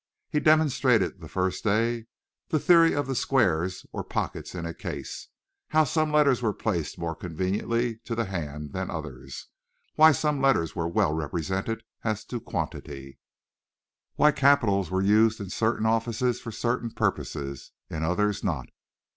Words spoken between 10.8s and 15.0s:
well represented as to quantity, why capitals